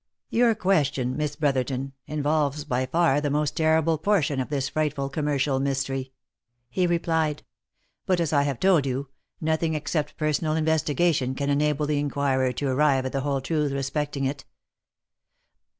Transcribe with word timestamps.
Your 0.31 0.55
question, 0.55 1.15
Miss 1.15 1.35
Brotherton, 1.35 1.91
involves 2.07 2.63
by 2.63 2.87
far 2.87 3.21
the 3.21 3.29
most 3.29 3.55
terrible 3.55 3.99
portion 3.99 4.39
of 4.39 4.49
this 4.49 4.67
frightful 4.69 5.09
commercial 5.09 5.59
mystery," 5.59 6.11
he 6.71 6.87
replied;" 6.87 7.43
but, 8.07 8.19
as 8.19 8.33
I 8.33 8.41
have 8.41 8.59
told 8.59 8.87
you, 8.87 9.09
nothing 9.39 9.75
except 9.75 10.17
personal 10.17 10.55
investigation 10.55 11.35
can 11.35 11.51
enable 11.51 11.85
the 11.85 11.99
inquirer 11.99 12.51
to 12.51 12.67
arrive 12.69 13.05
at 13.05 13.11
the 13.11 13.21
whole 13.21 13.41
truth 13.41 13.71
respecting 13.73 14.25
it. 14.25 14.43